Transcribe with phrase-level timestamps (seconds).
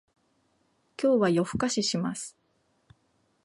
[0.99, 2.35] 今日は夜更かしします